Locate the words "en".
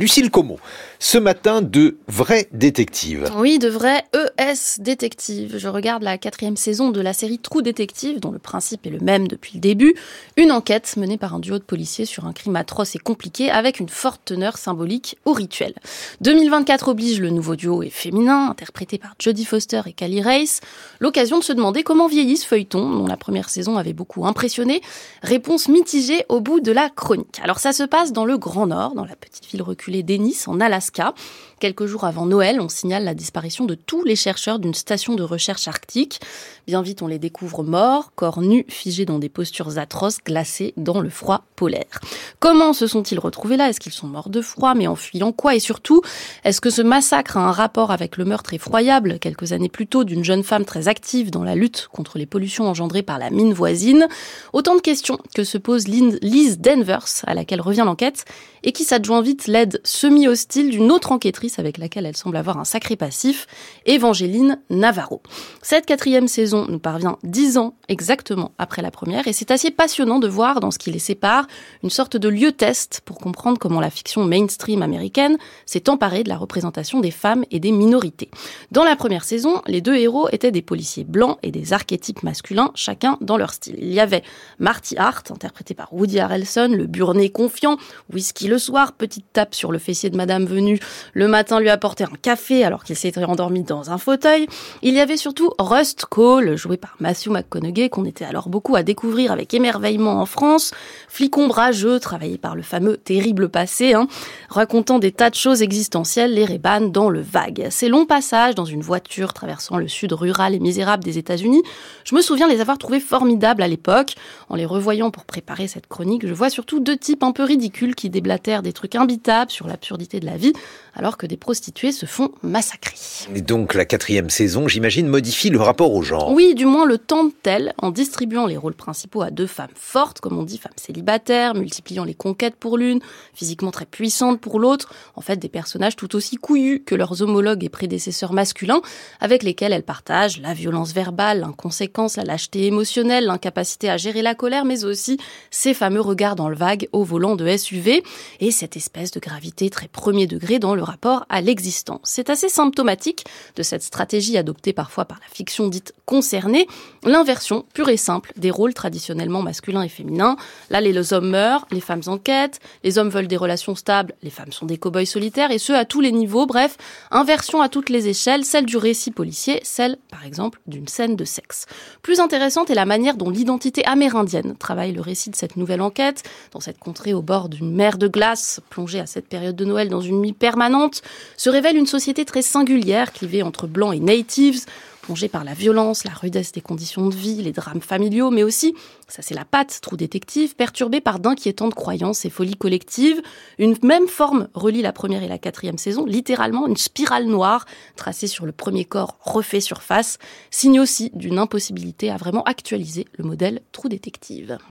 30.46-30.60, 44.86-44.94, 100.20-100.26, 114.48-114.56, 127.78-127.90, 135.14-135.20